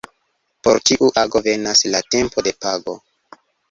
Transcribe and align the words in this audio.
Por 0.67 0.79
ĉiu 0.91 1.11
ago 1.25 1.43
venas 1.51 1.85
la 1.93 2.03
tempo 2.19 2.49
de 2.51 2.59
pago. 2.67 3.01